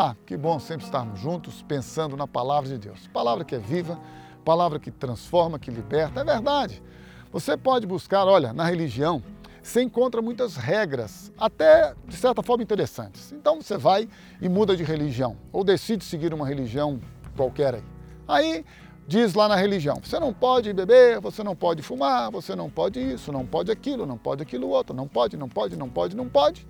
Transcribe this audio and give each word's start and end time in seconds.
Olá, 0.00 0.16
que 0.24 0.34
bom 0.34 0.58
sempre 0.58 0.86
estarmos 0.86 1.20
juntos 1.20 1.60
pensando 1.60 2.16
na 2.16 2.26
palavra 2.26 2.70
de 2.70 2.78
Deus. 2.78 3.06
Palavra 3.08 3.44
que 3.44 3.54
é 3.54 3.58
viva, 3.58 4.00
palavra 4.42 4.78
que 4.78 4.90
transforma, 4.90 5.58
que 5.58 5.70
liberta. 5.70 6.20
É 6.20 6.24
verdade. 6.24 6.82
Você 7.30 7.54
pode 7.54 7.86
buscar, 7.86 8.24
olha, 8.24 8.50
na 8.54 8.64
religião, 8.64 9.22
você 9.62 9.82
encontra 9.82 10.22
muitas 10.22 10.56
regras, 10.56 11.30
até 11.38 11.94
de 12.08 12.16
certa 12.16 12.42
forma 12.42 12.62
interessantes. 12.62 13.30
Então 13.30 13.60
você 13.60 13.76
vai 13.76 14.08
e 14.40 14.48
muda 14.48 14.74
de 14.74 14.82
religião, 14.84 15.36
ou 15.52 15.62
decide 15.62 16.02
seguir 16.02 16.32
uma 16.32 16.48
religião 16.48 16.98
qualquer 17.36 17.74
aí. 17.74 17.84
Aí 18.26 18.64
diz 19.06 19.34
lá 19.34 19.48
na 19.48 19.56
religião: 19.56 20.00
você 20.02 20.18
não 20.18 20.32
pode 20.32 20.72
beber, 20.72 21.20
você 21.20 21.44
não 21.44 21.54
pode 21.54 21.82
fumar, 21.82 22.30
você 22.30 22.56
não 22.56 22.70
pode 22.70 22.98
isso, 22.98 23.30
não 23.30 23.44
pode 23.44 23.70
aquilo, 23.70 24.06
não 24.06 24.16
pode 24.16 24.42
aquilo 24.42 24.70
outro, 24.70 24.96
não 24.96 25.06
pode, 25.06 25.36
não 25.36 25.46
pode, 25.46 25.76
não 25.76 25.90
pode, 25.90 26.16
não 26.16 26.26
pode. 26.26 26.66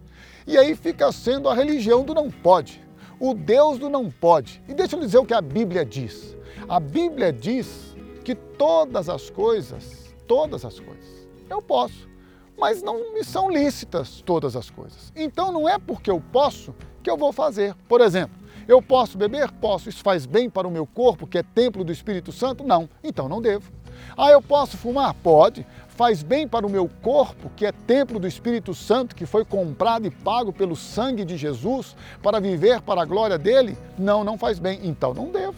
E 0.48 0.58
aí 0.58 0.74
fica 0.74 1.12
sendo 1.12 1.48
a 1.48 1.54
religião 1.54 2.02
do 2.02 2.12
não 2.12 2.28
pode 2.28 2.89
o 3.20 3.34
Deus 3.34 3.79
do 3.79 3.91
não 3.91 4.10
pode. 4.10 4.62
E 4.66 4.74
deixa 4.74 4.97
eu 4.97 5.01
dizer 5.01 5.19
o 5.19 5.27
que 5.27 5.34
a 5.34 5.42
Bíblia 5.42 5.84
diz. 5.84 6.34
A 6.66 6.80
Bíblia 6.80 7.33
diz 7.33 7.95
que 8.24 8.34
todas 8.34 9.09
as 9.09 9.29
coisas, 9.29 10.15
todas 10.27 10.65
as 10.65 10.80
coisas, 10.80 11.29
eu 11.48 11.60
posso, 11.60 12.09
mas 12.56 12.83
não 12.83 13.12
me 13.12 13.23
são 13.23 13.51
lícitas 13.51 14.23
todas 14.23 14.56
as 14.56 14.70
coisas. 14.70 15.12
Então 15.15 15.52
não 15.52 15.69
é 15.69 15.79
porque 15.79 16.10
eu 16.10 16.23
posso 16.33 16.74
que 17.02 17.10
eu 17.10 17.16
vou 17.16 17.33
fazer. 17.33 17.74
Por 17.88 18.01
exemplo, 18.01 18.38
eu 18.66 18.80
posso 18.80 19.19
beber? 19.19 19.51
Posso. 19.52 19.88
Isso 19.88 20.02
faz 20.02 20.27
bem 20.27 20.48
para 20.48 20.68
o 20.68 20.71
meu 20.71 20.87
corpo, 20.87 21.27
que 21.27 21.38
é 21.38 21.43
templo 21.43 21.84
do 21.84 21.93
Espírito 21.93 22.32
Santo? 22.32 22.65
Não. 22.65 22.88
Então 23.02 23.29
não 23.29 23.41
devo. 23.43 23.71
Ah, 24.16 24.30
eu 24.30 24.41
posso 24.41 24.77
fumar? 24.77 25.15
Pode. 25.15 25.66
Faz 26.00 26.22
bem 26.22 26.48
para 26.48 26.66
o 26.66 26.70
meu 26.70 26.88
corpo, 27.02 27.50
que 27.54 27.66
é 27.66 27.72
templo 27.72 28.18
do 28.18 28.27
Espírito 28.27 28.72
Santo, 28.72 29.14
que 29.14 29.27
foi 29.27 29.45
comprado 29.45 30.06
e 30.06 30.10
pago 30.10 30.50
pelo 30.50 30.74
sangue 30.74 31.26
de 31.26 31.36
Jesus 31.36 31.95
para 32.23 32.40
viver 32.40 32.80
para 32.80 33.02
a 33.02 33.04
glória 33.04 33.37
dele? 33.37 33.76
Não, 33.98 34.24
não 34.24 34.38
faz 34.38 34.59
bem. 34.59 34.80
Então 34.82 35.12
não 35.12 35.30
devo. 35.30 35.56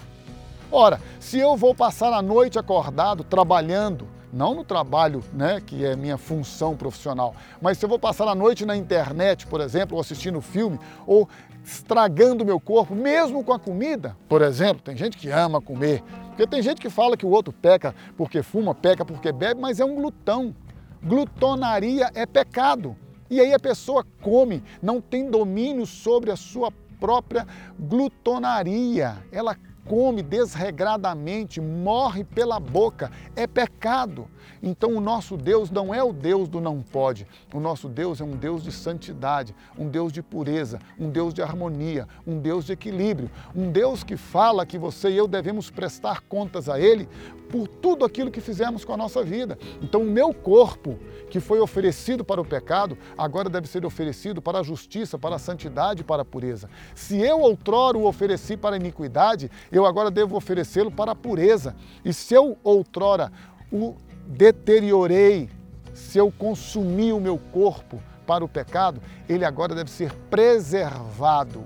Ora, 0.73 1.01
se 1.21 1.39
eu 1.39 1.57
vou 1.57 1.77
passar 1.77 2.13
a 2.13 2.21
noite 2.21 2.59
acordado, 2.59 3.23
trabalhando, 3.23 4.09
não 4.33 4.53
no 4.53 4.65
trabalho, 4.65 5.23
né, 5.33 5.63
que 5.65 5.85
é 5.85 5.95
minha 5.95 6.19
função 6.19 6.77
profissional, 6.77 7.37
mas 7.61 7.79
se 7.79 7.85
eu 7.85 7.89
vou 7.89 8.01
passar 8.01 8.27
a 8.27 8.35
noite 8.35 8.67
na 8.67 8.77
internet, 8.77 9.47
por 9.47 9.61
exemplo, 9.61 9.95
ou 9.95 10.01
assistindo 10.01 10.41
filme, 10.41 10.77
ou 11.07 11.29
estragando 11.65 12.45
meu 12.45 12.59
corpo, 12.59 12.97
mesmo 12.97 13.45
com 13.45 13.53
a 13.53 13.61
comida, 13.61 14.17
por 14.29 14.43
exemplo, 14.43 14.83
tem 14.83 14.97
gente 14.97 15.17
que 15.17 15.31
ama 15.31 15.61
comer, 15.61 16.03
porque 16.33 16.47
tem 16.47 16.63
gente 16.63 16.81
que 16.81 16.89
fala 16.89 17.15
que 17.15 17.27
o 17.27 17.31
outro 17.31 17.53
peca 17.53 17.95
porque 18.17 18.43
fuma, 18.43 18.75
peca 18.75 19.05
porque 19.05 19.31
bebe, 19.31 19.61
mas 19.61 19.81
é 19.81 19.85
um 19.85 19.95
glutão. 19.95 20.55
Glutonaria 21.03 22.11
é 22.15 22.25
pecado. 22.25 22.97
E 23.29 23.39
aí 23.39 23.53
a 23.53 23.59
pessoa 23.59 24.07
come, 24.23 24.65
não 24.81 24.99
tem 24.99 25.31
domínio 25.31 25.85
sobre 25.85 26.31
a 26.31 26.37
sua 26.37 26.73
própria 26.99 27.47
glutonaria. 27.79 29.19
Ela 29.31 29.57
come 29.87 30.23
desregradamente, 30.23 31.61
morre 31.61 32.25
pela 32.25 32.61
boca, 32.61 33.11
é 33.35 33.47
pecado. 33.47 34.29
Então 34.63 34.95
o 34.95 35.01
nosso 35.01 35.37
Deus 35.37 35.71
não 35.71 35.93
é 35.93 36.03
o 36.03 36.13
Deus 36.13 36.49
do 36.49 36.61
não 36.61 36.81
pode. 36.81 37.27
O 37.53 37.61
nosso 37.61 37.89
Deus 37.89 38.21
é 38.21 38.25
um 38.25 38.37
Deus 38.37 38.63
de 38.63 38.71
santidade, 38.71 39.55
um 39.77 39.89
Deus 39.89 40.13
de 40.13 40.23
pureza, 40.23 40.79
um 40.99 41.11
Deus 41.11 41.35
de 41.35 41.43
harmonia, 41.43 42.07
um 42.27 42.39
Deus 42.39 42.65
de 42.65 42.73
equilíbrio, 42.73 43.31
um 43.55 43.71
Deus 43.71 44.05
que 44.05 44.17
fala 44.17 44.65
que 44.65 44.79
você 44.79 45.11
e 45.11 45.17
eu 45.17 45.27
devemos 45.27 45.71
prestar 45.71 46.21
contas 46.23 46.69
a 46.69 46.79
Ele 46.79 47.09
por 47.51 47.69
tudo 47.69 48.05
aquilo 48.05 48.31
que 48.31 48.41
fizemos 48.41 48.85
com 48.85 48.95
a 48.95 48.97
nossa 48.97 49.23
vida. 49.23 49.59
Então 49.83 50.03
o 50.03 50.11
meu 50.11 50.33
corpo, 50.33 50.99
que 51.29 51.41
foi 51.41 51.61
oferecido 51.61 52.25
para 52.25 52.41
o 52.41 52.45
pecado, 52.45 52.97
agora 53.17 53.51
deve 53.51 53.67
ser 53.67 53.85
oferecido 53.85 54.41
para 54.41 54.61
a 54.61 54.63
justiça, 54.63 55.19
para 55.19 55.37
a 55.37 55.39
santidade 55.39 56.03
para 56.03 56.23
a 56.23 56.25
pureza. 56.25 56.69
Se 56.95 57.19
eu 57.21 57.41
outrora 57.41 57.99
o 57.99 58.07
ofereci 58.07 58.57
para 58.57 58.77
a 58.77 58.79
iniquidade, 58.79 59.51
eu 59.73 59.87
agora 59.87 60.11
devo 60.11 60.37
oferecê-lo 60.37 60.91
para 60.91 61.13
a 61.13 61.15
pureza. 61.15 61.75
E 62.05 62.13
se 62.13 62.35
eu 62.35 62.59
outrora 62.63 63.33
o 63.73 63.97
deteriorei, 64.27 65.49
se 65.95 66.19
eu 66.19 66.31
consumi 66.31 67.13
o 67.13 67.21
meu 67.21 67.39
corpo 67.39 68.01
para 68.27 68.45
o 68.45 68.49
pecado, 68.49 69.01
ele 69.29 69.45
agora 69.45 69.75
deve 69.75 69.91
ser 69.91 70.13
preservado 70.31 71.65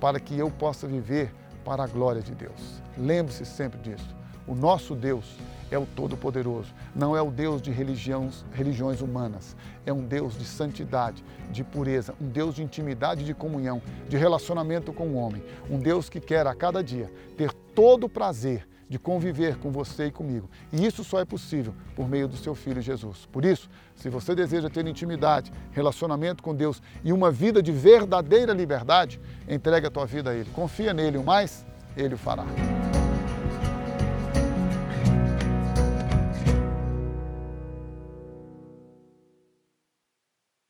para 0.00 0.20
que 0.20 0.38
eu 0.38 0.50
possa 0.50 0.86
viver 0.86 1.34
para 1.64 1.82
a 1.82 1.86
glória 1.86 2.22
de 2.22 2.34
Deus. 2.34 2.80
Lembre-se 2.96 3.44
sempre 3.44 3.80
disso. 3.80 4.14
O 4.46 4.54
nosso 4.54 4.94
Deus 4.94 5.36
é 5.70 5.78
o 5.78 5.86
Todo-Poderoso, 5.86 6.74
não 6.94 7.16
é 7.16 7.22
o 7.22 7.30
Deus 7.30 7.60
de 7.60 7.70
religiões, 7.70 8.44
religiões 8.52 9.00
humanas, 9.00 9.56
é 9.84 9.92
um 9.92 10.04
Deus 10.04 10.38
de 10.38 10.44
santidade, 10.44 11.24
de 11.50 11.64
pureza, 11.64 12.14
um 12.20 12.28
Deus 12.28 12.54
de 12.54 12.62
intimidade, 12.62 13.24
de 13.24 13.34
comunhão, 13.34 13.82
de 14.08 14.16
relacionamento 14.16 14.92
com 14.92 15.08
o 15.08 15.14
homem, 15.16 15.42
um 15.70 15.78
Deus 15.78 16.08
que 16.08 16.20
quer 16.20 16.46
a 16.46 16.54
cada 16.54 16.82
dia 16.82 17.10
ter 17.36 17.52
todo 17.74 18.04
o 18.04 18.08
prazer 18.08 18.66
de 18.88 18.98
conviver 18.98 19.56
com 19.56 19.70
você 19.70 20.06
e 20.06 20.10
comigo. 20.10 20.48
E 20.72 20.84
isso 20.86 21.02
só 21.02 21.20
é 21.20 21.24
possível 21.24 21.74
por 21.94 22.08
meio 22.08 22.28
do 22.28 22.36
seu 22.36 22.54
Filho 22.54 22.80
Jesus. 22.80 23.26
Por 23.32 23.44
isso, 23.44 23.68
se 23.94 24.08
você 24.08 24.34
deseja 24.34 24.70
ter 24.70 24.86
intimidade, 24.86 25.52
relacionamento 25.72 26.42
com 26.42 26.54
Deus 26.54 26.80
e 27.02 27.12
uma 27.12 27.30
vida 27.30 27.62
de 27.62 27.72
verdadeira 27.72 28.52
liberdade, 28.52 29.20
entregue 29.48 29.86
a 29.86 29.90
tua 29.90 30.06
vida 30.06 30.30
a 30.30 30.34
Ele. 30.34 30.50
Confia 30.50 30.94
nele, 30.94 31.18
o 31.18 31.24
mais 31.24 31.66
Ele 31.96 32.14
o 32.14 32.18
fará. 32.18 32.44